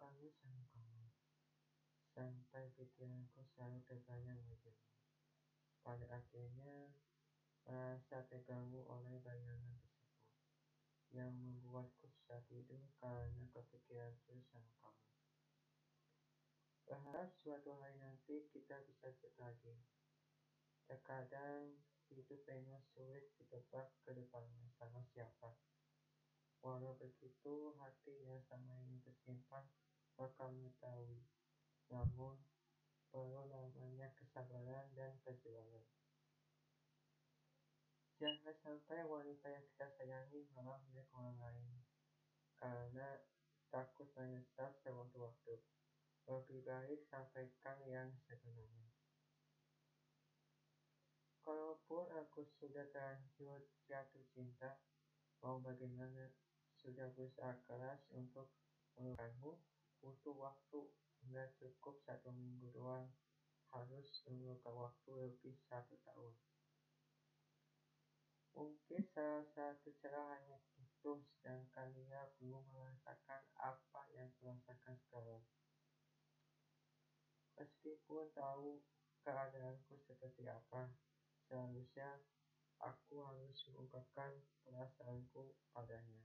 [0.00, 1.12] kangen sama kamu,
[2.16, 4.96] sampai pikiranku selalu terbayang wajahmu.
[5.84, 6.96] Pada akhirnya,
[7.68, 10.24] merasa terganggu oleh bayangan tersebut,
[11.12, 15.04] yang membuatku susah tidur karena kepikiran terus sama kamu.
[16.88, 19.76] Berharap suatu hari nanti kita bisa lagi.
[20.88, 21.76] Terkadang
[22.10, 25.54] hidup memang sulit ditebak ke depannya sama siapa.
[26.60, 29.64] Walau begitu, hati yang sama ini tersimpan
[30.20, 31.24] bakal mengetahui.
[31.88, 32.36] Namun,
[33.08, 35.88] perlu namanya kesabaran dan perjuangan.
[38.20, 41.80] Jangan sampai wanita yang kita sayangi malah milik orang lain,
[42.60, 43.24] karena
[43.72, 45.56] takut menyesal sewaktu-waktu.
[46.28, 48.92] Lebih baik sampaikan yang sebenarnya.
[51.40, 54.84] Kalaupun aku sudah terlanjur jatuh cinta,
[55.40, 56.28] mau bagaimana?
[56.76, 58.52] Sudah berusaha keras untuk
[58.96, 59.56] melupakanmu,
[60.00, 60.80] butuh waktu,
[61.28, 63.12] nggak cukup satu minggu doang,
[63.70, 66.34] harus memerlukan waktu lebih satu tahun.
[68.50, 75.44] Mungkin salah satu cara hanya itu, sedangkan dia belum merasakan apa yang kurasakan sekarang.
[77.54, 78.82] Meskipun tahu
[79.22, 80.90] keadaanku seperti apa,
[81.46, 82.18] seharusnya
[82.80, 84.32] aku harus mengungkapkan
[84.64, 86.24] perasaanku padanya.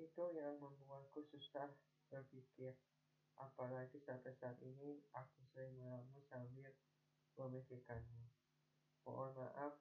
[0.00, 1.68] Itu yang membuatku susah
[2.08, 2.72] berpikir,
[3.36, 6.72] apalagi sampai saat ini aku sering meramu sambil
[7.36, 8.24] memikirkanmu.
[9.04, 9.76] Mohon maaf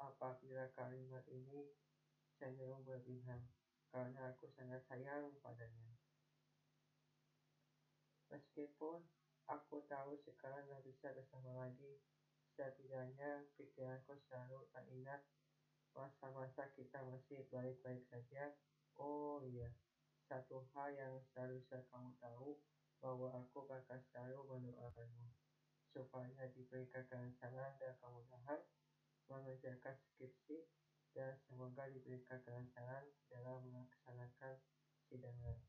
[0.00, 1.68] apabila kalimat ini
[2.40, 3.44] cenderung berlebihan,
[3.92, 5.92] karena aku sangat sayang padanya.
[8.32, 9.04] Meskipun
[9.52, 12.00] aku tahu sekarang nggak bisa bersama lagi,
[12.56, 15.20] setidaknya pikiranku selalu teringat
[15.92, 18.56] masa-masa kita masih baik-baik saja.
[18.98, 19.68] Oh iya,
[20.28, 22.48] satu hal yang seharusnya kamu tahu,
[23.02, 25.26] bahwa aku bakal selalu mendoakanmu,
[25.92, 28.60] supaya diberikan kelancaran dan kemudahan
[29.28, 30.56] mengerjakan skripsi,
[31.12, 34.54] dan semoga diberikan kelancaran dalam melaksanakan
[35.08, 35.67] sidang nanti.